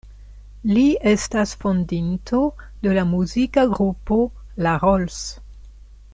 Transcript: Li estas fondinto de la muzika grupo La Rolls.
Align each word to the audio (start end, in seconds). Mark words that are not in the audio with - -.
Li 0.69 0.85
estas 1.11 1.51
fondinto 1.65 2.39
de 2.87 2.95
la 2.99 3.05
muzika 3.11 3.67
grupo 3.77 4.19
La 4.69 4.73
Rolls. 4.87 5.21